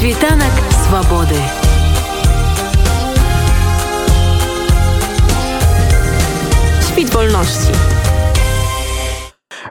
[0.00, 1.36] Світанак свабоды.
[6.80, 7.74] Спіць вольнасці.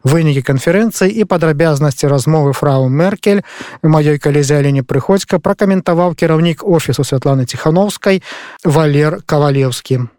[0.05, 3.41] Вынікі канферэнцыі і падрабязнасці размовы фрау Меркель
[3.81, 8.21] маёй калезе Алене прыходзька пракаментаваў кіраўнік офісу Святланы Ціхановскай
[8.61, 10.13] Валер Кавалеўскі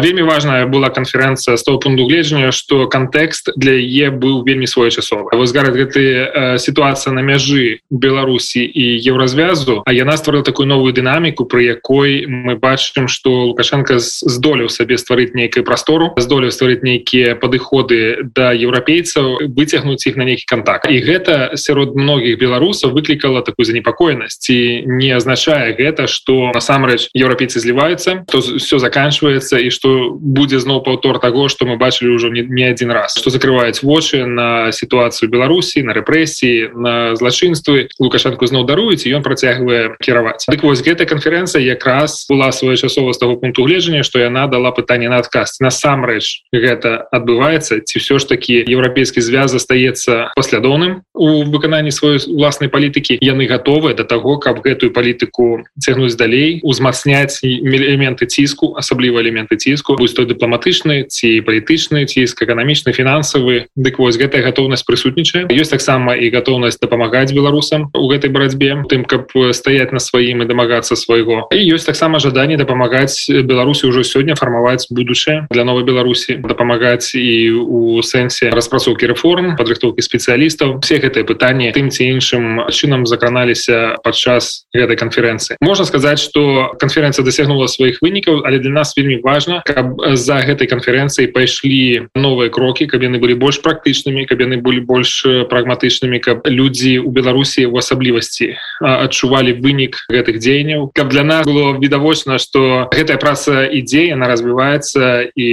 [0.00, 5.30] вельмі важная была канферэнцыя з того пункту гледжання что кантэкст для яе быў вельмі своечасовы.
[5.32, 10.92] Вось гарад гэты э, сітуацыя на мяжы беларусі і еўразвязу а яна стварыла такую новую
[10.92, 17.34] дынаміку пры якой мы бачым что лукашенко здолеў сабе стварыць нейкую прастору здолеў стварыць нейкія
[17.34, 23.64] падыходы да еўрапейцаў выцягнуць іх на нейкі контакт і гэта сярод многіх беларусаў выклікала такую
[23.64, 24.38] занепакоенасць.
[24.38, 30.60] Ці не азначае гэта что насамрэч еўрапейцы зліваюцца то все заканчивается і что что будзе
[30.60, 33.16] зноў паўтор того что мы бачылі ўжо не, не один раз.
[33.16, 39.96] Что закрываюць вочы на сітуацыю беларусі на рэпрэсіі на злачынствы лукашенко зноў даруюць ён працягвае
[40.00, 44.72] кіраваць дык вось гэта канферэнцыя якраз была своечасова з того пункту гледжання что яна дала
[44.76, 51.48] пытанне на адказ насамрэч гэта адбываецца ці все ж таки еўрапейскі звяз застаецца паслядоўным у
[51.48, 58.26] выкананні сваёй уласнай палітыкі яны готовы до того каб гэтую палітыку цягнуць далей узмацняць элементы
[58.26, 63.68] ціску асабліва элементы ціску ціску будь той дыпламатычны ці палітычны ціск эканамічны фінансавы.
[63.76, 65.44] Дык вось гэтая гатоўнасць прысутнічае.
[65.52, 70.48] Ёсць таксама і гатоўнасць дапамагаць беларусам у гэтай барацьбе тым каб стаять на сваім і
[70.48, 71.46] дамагацца свайго.
[71.52, 77.52] І ёсць таксама жаданне дапамагаць беларусі ўжо сёння фармаваць будучае для новой беларусі дапамагаць і
[77.52, 80.80] у сэнсе распрацоўкі рэформ падрыхтоўкі спецыялістаў.
[80.80, 85.60] Все гэтыя пытанні тым ці іншым чынам закраналіся падчас гэтай канферэнцыі.
[85.60, 90.70] Можна сказаць что канферэнцыя дасягнула сваіх вынікаў але для нас вельмі важно каб за гэтай
[90.70, 96.46] канферэнцыі пайшлі новыя крокі каб яны былі больш практычнымі каб яны былі больш прагматычнымі каб
[96.46, 100.90] людзі у беларусі в асаблівасці адчувалі вынік гэтых дзеянняў.
[100.94, 105.48] Каб для нас было відавочна что гэтая праца ідзе она развіваецца і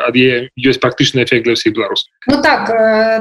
[0.00, 2.68] ад ёсць практычны эфект для ўсіх беларус Ну так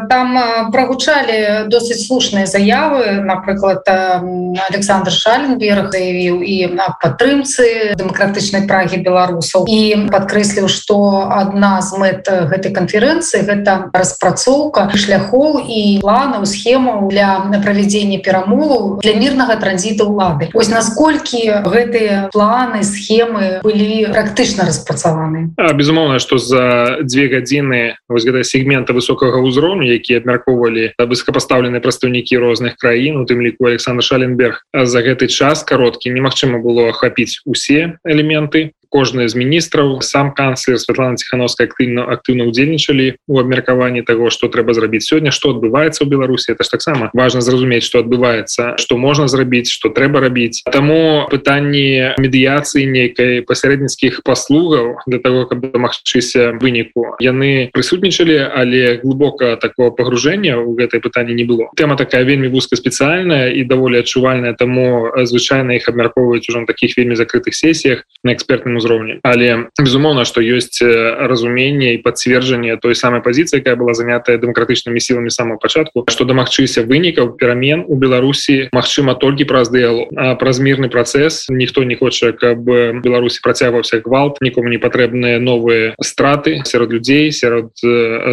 [0.10, 9.66] там прагучалі досыць слушныя заявы напрыклад Александр шаленберг заявіў і на падтрымцы дэмакратычнай прагі беларусаў.
[9.68, 17.10] І падкры падкрэсліў што адна з мэт гэтай канферэнцыі гэта распрацоўка шляхоў і планаў схемаў
[17.10, 20.54] для правядзення перамоваў для мірнага транзіта ўлады.
[20.54, 25.58] Ось насколькі гэтыя планы схемы былі практычна распрацаваны?
[25.58, 32.78] Безумоўна что за две гадзіны вось гэта сегмента высокага ўзроўню які абмяркоўвалі высокопастаўленыя прадстаўнікі розных
[32.78, 38.78] краін у тым ліку александр шаленберг за гэты час кароткі немагчыма было ахапіць усе элементы
[38.90, 40.02] кожны з міністраў.
[40.02, 45.54] Сам канцлер Святлана ціхановская актыўна актыўна удзельнічалі у абмеркаванні того что трэба зрабіць сёння что
[45.54, 46.52] адбываецца ў беларусі.
[46.58, 50.66] Это ж таксама важно зразумець что адбываецца что можна зрабіць что трэба рабіць.
[50.66, 59.56] Таму пытанні медыяцыі нейкай пасярэдніцкіх паслугаў для того каб дамагчыся выніку яны прысутнічалі але глубока
[59.56, 61.70] такого пагружэння у гэтай пытанні не было.
[61.78, 67.16] Тэма такая вельмі вузка спецыяльная і даволі адчувальная таму звычайна іх абмяркоўваюць ужо таких вельмі
[67.16, 73.60] закрытых сесіях на экспертным узроўні але безумоўна что ёсць разуменне і пацверджанне той самой позиции
[73.60, 79.46] якая была занятая дэмакратычнымі сіламі самого пачатку что дамагчыся вынікаў перамен у беларусі Мачыма толькі
[79.50, 80.12] праз дыялог.
[80.40, 82.64] Праз мірны працэс ніхто не хоча каб
[83.04, 87.74] беларусі працягваўся гвалт нікому не патрэбныя новыя страты сярод людзей сярод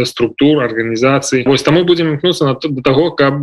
[0.06, 3.42] структур арганізацыі вось таму будем імкнуцца на до того каб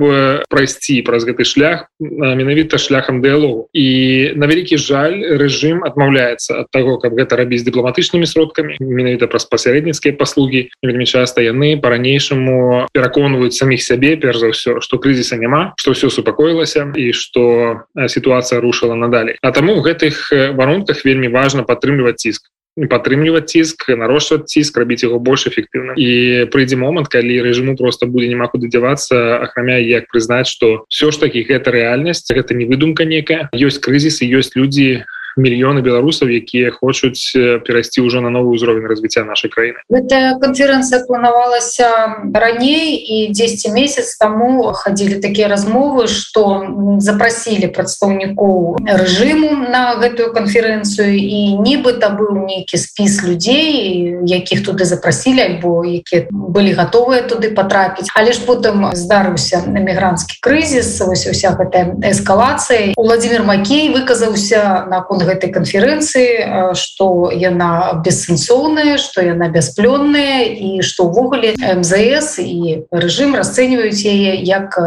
[0.49, 3.67] прайсці праз гэты шлях менавіта шляхам дыялогу.
[3.73, 9.45] І на вялікі жаль рэжым адмаўляецца ад таго каб гэта рабіць дыпламатычнымі сродкамі менавіта праз
[9.49, 15.73] пасярэдніцкія паслугі вельмі часта яны по-ранейшаму пераконваюць саміх сябе перш за ўсё что крызіса няма
[15.77, 21.63] что все супакоілася і что сітуацыя рушыла надалей А таму у гэтых варунках вельмі важно
[21.63, 27.77] падтрымліваць ціск падтрымліваць ціск нарошчваць ціск рабіць яго больш эфектыўна і прыйдзе момант калі рэжыму
[27.77, 32.57] просто будзе няма куды дзявацца акрамя як прызнаць что все ж таки гэта рэальнасць гэта
[32.57, 33.49] не выдумка некая.
[33.53, 35.05] Ёсць крызіс і ёсць людзі
[35.37, 37.33] мільёны беларусаў якія хочуць
[37.65, 44.69] перайсці ўжо на новы ўзровень развіцця нашай краіны канферэнцыя планавалася раней і 10 месяц таму
[44.73, 46.61] хадзілі такія размовы што
[47.01, 55.41] запрасілі прадстаўнікоў рэжыму на гэтую канферэнцыю і нібыта быў нейкі спіс людзей якіх туды запрасілі
[55.41, 61.97] альбо якія былі гатовыя туды патрапіць але ж потым здарыўся эмігранцкі крызіс вось уся гэтая
[62.05, 71.09] эскалацыя Владимир Макей выказаўся наконт гэтай канферэнцыі что яна бессэнсоўная что яна бясплённая і что
[71.09, 74.77] ўвогуле МЗС і рэжым расцэньваюць яе як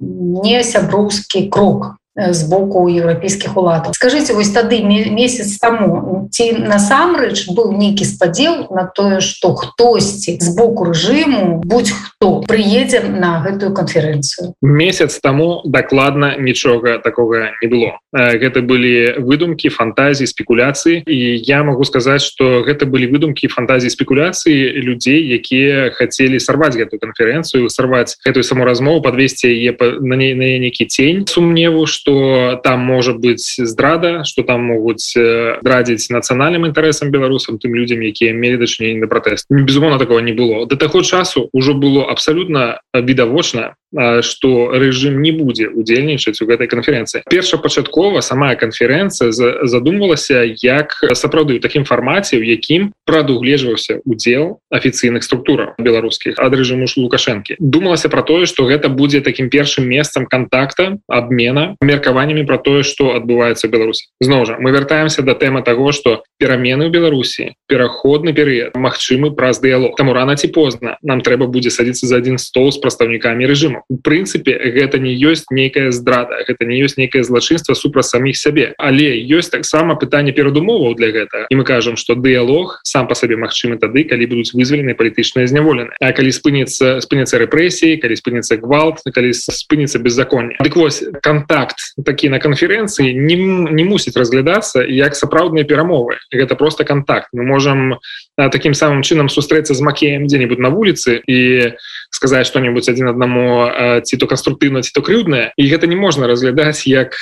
[0.00, 7.72] не сяброўскі крок з боку еўрапейскіх уладаў скажите вось тады месяц таму ці насамрэч быў
[7.72, 14.52] нейкі спадзел на тое что хтосьці з боку рэжыму будь хто прыедзе на гэтую канферэнцыю
[14.60, 17.96] месяц таму дакладна нічога такога не было.
[18.12, 24.84] Гэта былі выдумкі фантазіі спекуляцыі і я могу сказаць что гэта былі выдумкі фантазіі спекуляцыі
[24.84, 30.44] людзей якія хацелі сарваць гэтую канферэнцыю сарваць гэтую саму размову подвесці яе на ней на
[30.60, 31.24] нейкі тень.
[31.26, 37.78] Сумневу что что там может быть здрада что там могуць драдзіць нацыянальным інтарэсам беларусам тым
[37.78, 40.66] людям якія мелі дачыненне на пратэст безумоўно такого не было.
[40.66, 43.78] До таго часу ўжо было абсолютно відавочна
[44.22, 51.84] что режим не будзе удзельнічаць у гэтай канференцыі першапачаткова самая канференцыя задумвалася як сапраўды таким
[51.84, 57.56] фармаце у якім прадугледжваўся удзел афіцыйных структураў беларускіх ад рэжыму лукашэнкі.
[57.58, 63.14] Думалася про тое что гэта будзе таким першым месцам контакта обмена меркаваннями про тое что
[63.14, 64.06] адбываецца Беларусі.
[64.20, 69.60] Зноў жа мы вяртаемся до тэмы того что перамены ў Беларусі пераходны перыяд Мачымы праз
[69.60, 69.96] дыялог.
[69.96, 73.96] Таму рано ці позна нам трэба будзе садиться за один стол с прадстаўнікамі режиму у
[73.98, 78.74] прынцыпе гэта не ёсць нейкая здрада гэта не ёсць нейкае злачынства супраць саміх сябе.
[78.78, 81.46] Але ёсць таксама пытанне перадумоваў для гэта.
[81.50, 85.92] І мы кажам что дыялог сам по сабе Мачымы тады калі будуць вызвалены палітычныя зняволены
[86.00, 92.28] А калі спыніцца спыняцца рэпрэсіі калі спыніцца гвалт калі спыніцца беззаконня дык вось контакт такі
[92.28, 96.18] на канферэнцыі не, не мусіць разглядацца як сапраўдныя перамовы.
[96.32, 97.98] Гэта просто контакт мы можем
[98.36, 101.72] таким самым чынам сустрэцца з макеем дзе-нибудь на вуліцы і
[102.10, 103.68] сказаць что-нибудь один аднаму
[104.04, 107.16] ці то канструктыўна ці то крыўдна і гэта не можна разглядаць як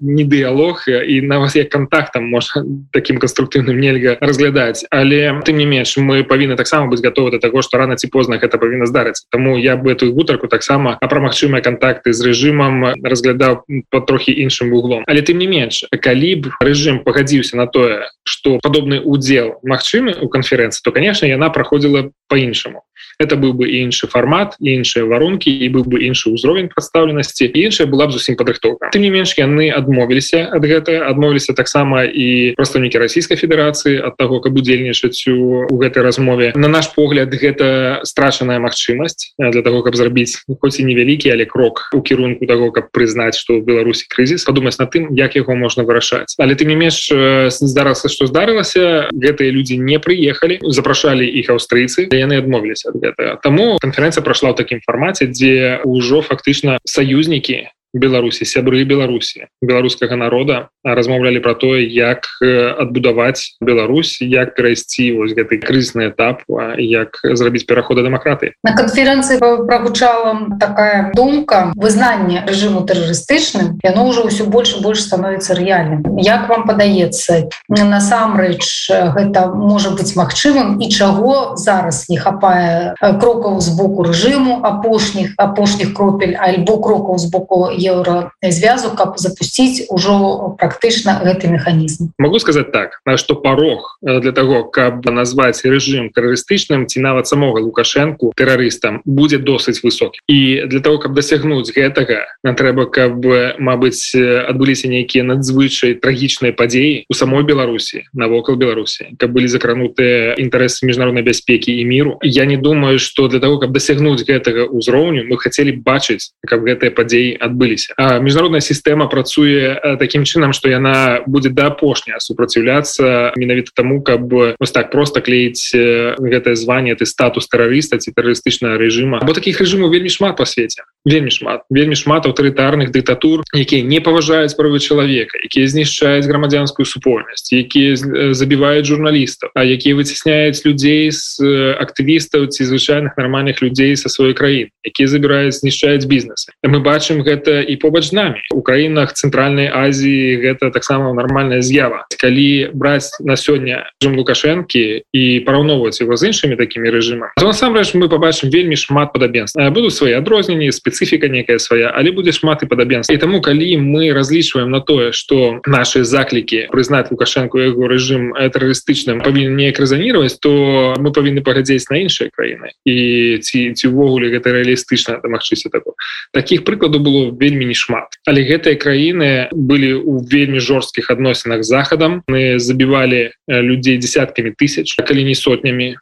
[0.00, 2.62] не дыялог і на вас як контактам можна
[2.92, 7.62] таким канструктыўным нельга разглядаць але тым не менш мы павінны таксама быць готовы до того
[7.62, 11.20] что рано ці позна гэта павінна здарыцца Таму я бы эту гутарку таксама а пра
[11.20, 15.04] магчымыя контакты з рэжымам разглядаў по трохі іншым углом.
[15.06, 20.28] Але тым не менш калі б рэжым пагадзіўся на тое что падобны удзел магчымы у
[20.52, 22.84] канферэнцыі то конечно яна праходзіла по-іншаму
[23.18, 28.06] это быў бы іншы фармат іншыя варункі і быў бы іншы ўзровень прадстаўленасці іншая была
[28.06, 33.36] б зусім падрыхтоўка ты не менш яны адмовіліся ад гэта адмовіліся таксама і прадстаўнікі расійскай
[33.36, 36.52] федэрацыі ад таго каб удзельнічаць у, у гэтай размове.
[36.56, 41.90] На наш погляд гэта страчаная магчымасць для того каб зрабіць хоць і невялікі але крок
[41.92, 46.34] у кірунку того каб прызнаць что беларусі крызіс падумаць на тым як яго можна вырашаць.
[46.38, 47.12] Але ты не менш
[47.52, 53.78] здарылася что здарылася гэтыя людзі не прыехалі запрашалі іх аўстрыйцы яны адмовіліся ад гэтага таму
[53.82, 57.58] канферэнцыя прайшла ў такім фармаце дзе ўжо фактычна саюзнікі
[57.92, 65.62] беларусі сябры беларусі беларускага народа размаўлялі про тое як адбудаваць Беларусь як перайсці вось гэты
[65.62, 66.42] крызісны этап
[66.78, 74.48] як зрабіць перахода дэмакраты на канферэнцыі прагучала такая думка вызнанне рэжыму тэрарыстычным яно ўжо ўсё
[74.48, 76.18] больш больш становіцца рэальным.
[76.18, 83.74] Як вам падаецца насамрэч гэта можа быць магчымым і чаго зараз не хапае крокаў з
[83.76, 91.50] боку рэжыму апошніх апошніх кропель альбо крокаў з боку еўразвязу каб запусціць ужо практычна гэты
[91.50, 97.58] механізм могу сказать так что порог для того каб назваць режим тэрарыстычным ці нават самога
[97.60, 103.24] лукашэнку тэрарыстам будзе досыць высокі і для того каб дасягнуць гэтага нам трэба каб
[103.58, 110.86] Мабыць адбыліся нейкія надзвычай трагічныя падзеі у самой беларусі навокал беларусі каб былі закранутыя інтарэсы
[110.86, 115.38] міжнароднай бяспекі і міру я не думаю что для того каб дасягнуць гэтага ўзроўню мы
[115.38, 121.50] хацелі бачыць каб гэтыя падзеі адбылі адбыліся міжнародная сістэма працуе таким чынам что яна будзе
[121.50, 124.28] да апошняя супраціўляцца менавіта тому каб
[124.60, 125.72] вось так просто клеіць
[126.18, 129.20] гэтае звание ты статус тэрарыста ці тэрарыстычнага режима.
[129.22, 131.62] Бо таких режимаў вельмі шмат по свеце вельмі шмат.
[131.70, 137.96] Вельмі шмат аўтарытарных дыктатур якія не паважаюць правы чалавека якія знішчаюць грамадзянскую супольнасць якія
[138.34, 141.42] забіваюць журналістаў а якія выцісняюць людзей з
[141.80, 147.61] актывістаў ці звычайных нармальных людзей са сваёй краін якія забіраюць знішчаюць бізнесы мы бачым гэта
[147.62, 152.06] і побач з нами у краінах цэнтральнай Азіі гэта таксама нармальная з'ява.
[152.18, 158.08] Калі браць на сёння жым лукашэнкі і параўноўваць его з іншымі такімі рэжымамі насамрэч мы
[158.08, 163.12] побачым вельмі шмат падабенств будуць свае адрозненні спецыфіка некая свая але будзе шмат і падабенств
[163.12, 169.20] і таму калі мы разлічваем на тое что наши заклікі прызнаць лукашэнку яго рэжым тэрарыстычным
[169.20, 172.72] павінен неяк рэзанировать то мы павінны пагадзець на іншыя краіны.
[172.88, 175.92] І ці ці увогуле гэта рэалістычна дамагчыся такого
[176.32, 181.64] таких прыкладу было вельмі вельмі не шмат але гэтыя краіны былі у вельмі жорсткіх адносінах
[181.64, 182.22] захадам.
[182.30, 185.98] Мы забівалі людзей десяткамі тысяч калі не сотнямі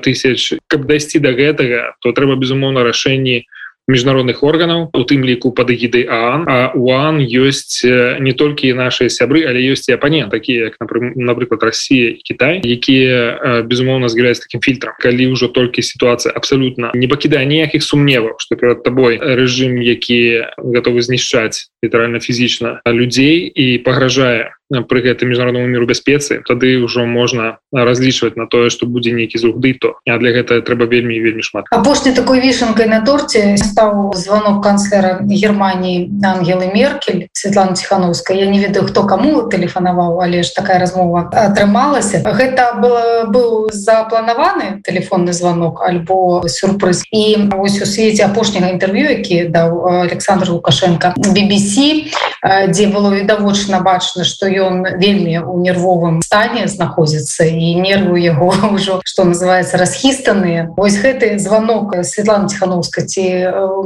[0.00, 0.56] тысяч.
[0.68, 3.44] Каб дайсці до гэтага то трэба безумоўна рашэнні
[3.88, 9.44] міжнародных органаў у тым ліку под эгідай ан а уан ёсць не толькі наши сябры
[9.44, 15.36] але ёсць і апанент такія як напрыклад Россия Китай якія безумоўна з'яўляюцца таким фільтрам калі
[15.36, 21.68] ўжо толькі сітуацыя абсолютно не пакідае ніякіх сумневаў что перад тобой рэжым які готовы знішчаць
[21.84, 28.46] літаральна фізічна людзей і пагражае пры гэтым міжнароднаму міру бяспецы тады ўжо можна разлічваць на
[28.50, 31.70] тое што будзе нейкі зругды то а для гэтага трэба вельмі вельмі шмат.
[31.70, 38.58] Апошняй такой вішанкай на торце стаў звонок канцлера германії ангелы меркель Светлана ціхановская я не
[38.58, 42.24] ведаю хто кому тэлефанаваў але ж такая размова атрымалася.
[42.24, 47.04] Гэта было быў запланаваны телефонны звонок альбо сюрпрыз.
[47.12, 52.08] І ось у свеце апошняга інтэрв'ю які даў Александр лукашенко BBC
[52.68, 58.52] дзе было відавочна бачна что ён ён вельмі у нервовым стане знаходзіцца і нерву яго
[58.74, 60.72] ўжо что называется расхістаныя.
[60.76, 63.24] Ось гэты звонок Светлана ціхановска ці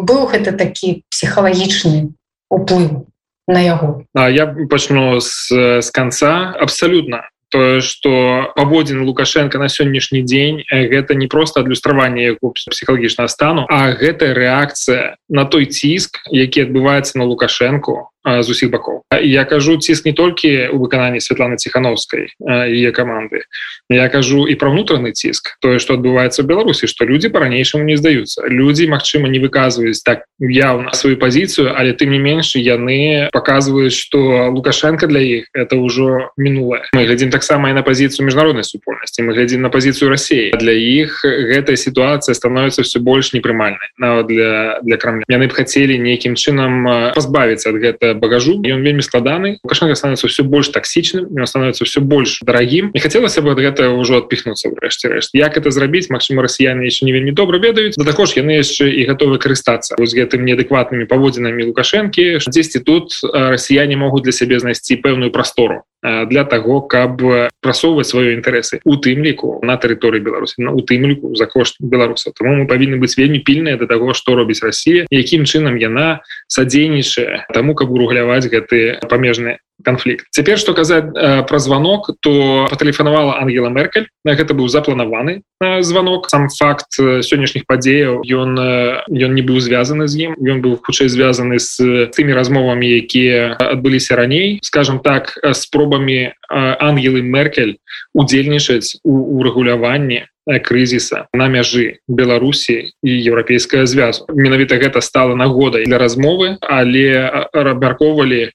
[0.06, 2.14] быў гэта такі псіхалагічны
[2.50, 3.10] уплыў
[3.48, 4.04] на яго?
[4.14, 11.14] А я пачну з, з конца абсолютно тое что паводзін лукашенко на сённяшні дзень гэта
[11.14, 18.12] не просто адлюстраванне псіхалагічнага стану а гэта рэакцыя на той ціск які адбываецца на лукашенко
[18.42, 19.02] з усіх бакоў.
[19.22, 23.48] Я кажу ціск не толькі у выкананні Святланы ціхановскай яе каманды.
[23.88, 28.44] Я кажу і пра ўнутраны ціск тое што адбываецца Беларусі што людзі по-ранейшаму не здаюцца.
[28.48, 34.50] Людзі Мачыма не выказваюць так яўна сваю пазіцыю але тым не менш яны показваюць что
[34.52, 36.84] лукашенко для іх это ўжо мінулае.
[36.92, 39.22] Мы глядзім таксама і на пазіцыю міжнароднай супольнасці.
[39.22, 43.88] Мы глядзім на пазіцыю Росіі для іх гэтая сітуацыя становіцца все больш непрымальнай.
[43.98, 45.24] Нават для для крамля.
[45.28, 50.42] Яны б хацелі нейкім чынам пазбавіцца ад гэта багажу ён вельмі складаны лукашенко становится все
[50.44, 55.34] больш таксічным становится все больш дарагім не хацелася бы ад гэта ўжо адпіхнуцца рэшце рэшт
[55.34, 57.94] як это зрабіць Мачыма расіяне еще не вельмі добра ведаюць.
[57.96, 62.42] Да також яны яшчэ і готовы карыстацца з гэтым неадэкватнымі паводзінамі лукашэнкі.
[62.42, 67.18] Дзесьці тут расіяне могуць для сябе знайсці пэўную прастору для того каб
[67.60, 71.82] прасоўваць свае інтарэсы у тым ліку на тэрыторыі Беларусі на у тым ліку за кошт
[71.82, 76.22] беларусаў тому мы павінны быць вельмі пільныя да таго што робіць Росія якім чынам яна
[76.46, 78.78] садзейнічае таму каб уругляваць гэты
[79.12, 80.26] памежны конфликт.
[80.30, 84.08] Цяпер что казаць э, про звонок то патэлефанавала ангела меркель.
[84.24, 86.28] На гэта быў запланаваны э, звонок.
[86.30, 90.80] Сам факт э, сённяшніх падзеяў ён э, ён не быў звязаны з ім ён быў
[90.82, 97.78] хутчэй звязаны з тымі размовамі якія адбыліся раней скажем так спробамі э, ангелы меркель
[98.14, 100.26] удзельнічаць у урэгуляванні
[100.64, 108.50] крызіса на мяжы Беларусі і еўрапейская звязу менавіта гэта стала нагодай для размовы але абмяркоўвалі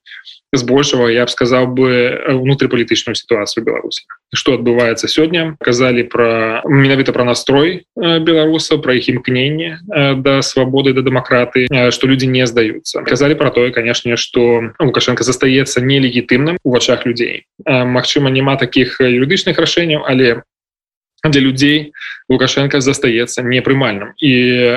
[0.54, 7.26] збольшага я б сказаў бы унутрыпалітычную сітуацыю Беларусі что адбываецца сёння казалі про менавіта про
[7.26, 9.82] настрой беларусаў про іх імкненне
[10.22, 15.82] да свабоды да дэмакраты что люди не здаюцца казалі про тое канешне что лукашенко застаецца
[15.82, 20.44] нелегітымным у вачах людзей Мачыма няма таких юрыдычных рашэнняў але
[21.24, 21.94] для людзей
[22.30, 24.32] лукашенко застаецца непрымальным і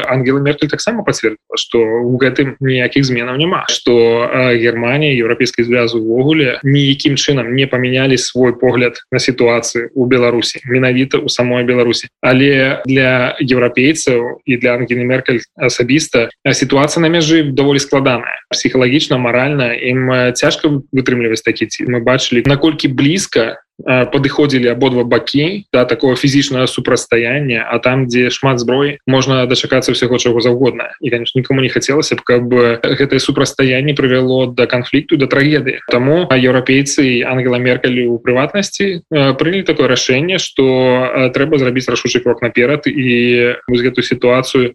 [0.07, 6.59] ангела меркель таксама пацвердила что у гэтым ніякіх зменаў няма что Германія еўрапейскі звяз увогуле
[6.63, 12.83] ніякім чынам не памянялі свой погляд на сітуацыю у Беларусі менавіта у самой Беларусі але
[12.87, 18.39] для еўрапейцаў і для ангены меркель асабіста сітуацыя на мяжы даволі складаная.
[18.51, 25.85] Псіхалагічна маральна ім цяжка вытрымліваць такі ці мы бачылі наколькі блізка падыходзілі абодва бакі да
[25.85, 30.97] такого фізічнага супрацьстаяння а там дзе шмат зброі можна дачакацца ўсяго чаго заўгодна.
[31.01, 32.49] І конечно нікому не хацелася б каб
[32.81, 35.85] гэтае супрацьстаянне прывяло да канфлікту да трагедыі.
[35.93, 42.89] Таму еўрапейцы ангела меркалі у прыватнасці прынялі такое рашэнне што трэба зрабіць рашучы крок наперад
[42.89, 44.73] і вось гэту сітуацыю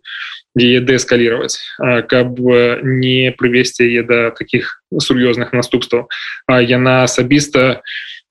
[0.53, 1.57] яе дэскалировать
[2.05, 2.37] каб
[2.85, 6.05] не прывесці яе да таких сур'ёзных наступстваў.
[6.45, 7.81] Яна асабіста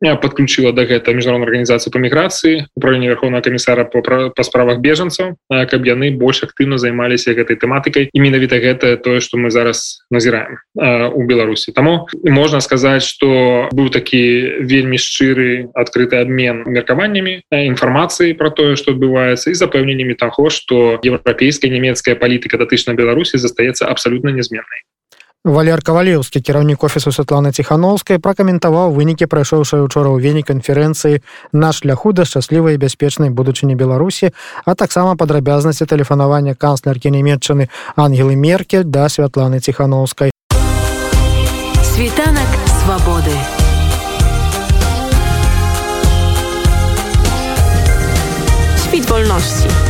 [0.01, 5.85] подключила до гэта міжнародная органнізацыя по міграцыі управление верховного комиссара по, по справах бежанцаў каб
[5.85, 10.59] яны больш актыўна займаліся гэтай тэматыкай і менавіта гэта тое что мы зараз назіраем
[11.13, 18.51] у беларусі тому можна сказаць что быў такі вельмі шчыры адкрыты обмен меркаваннями інфармацыі про
[18.51, 24.81] тое что адбываецца і запэўненнямі таго что еўрапейская нямецкая палітыка датычна беларусі застаецца абсолютно нязменнай
[25.45, 31.25] Валер кавалеўскі кіраўнік офісу Святланы ціхановскай пракаментаваў вынікі прайшоўшай учора ў вені канферэнцыі
[31.57, 34.37] на шляху да шчаслівай бяспечнай будучыні Беларусі,
[34.69, 40.29] а таксама падрабязнасці тэлефанавання канцлеркі нямметчаны Ангелы Меркель да Святланы ціхановскай.
[41.89, 42.53] Світанак
[42.85, 43.33] свабоды.
[48.77, 49.90] Світ вольнасці.